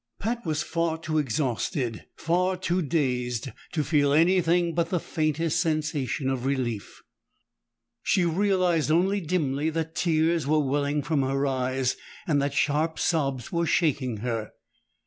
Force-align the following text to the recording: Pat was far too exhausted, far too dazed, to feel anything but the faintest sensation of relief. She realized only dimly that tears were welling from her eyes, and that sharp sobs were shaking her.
Pat 0.19 0.43
was 0.47 0.63
far 0.63 0.97
too 0.97 1.19
exhausted, 1.19 2.07
far 2.15 2.57
too 2.57 2.81
dazed, 2.81 3.49
to 3.71 3.83
feel 3.83 4.13
anything 4.13 4.73
but 4.73 4.89
the 4.89 4.99
faintest 4.99 5.59
sensation 5.61 6.27
of 6.27 6.43
relief. 6.43 7.03
She 8.01 8.25
realized 8.25 8.89
only 8.89 9.21
dimly 9.21 9.69
that 9.69 9.93
tears 9.93 10.47
were 10.47 10.57
welling 10.59 11.03
from 11.03 11.21
her 11.21 11.45
eyes, 11.45 11.97
and 12.25 12.41
that 12.41 12.55
sharp 12.55 12.97
sobs 12.97 13.51
were 13.51 13.67
shaking 13.67 14.17
her. 14.25 14.53